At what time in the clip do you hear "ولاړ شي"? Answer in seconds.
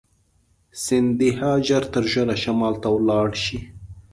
2.95-3.59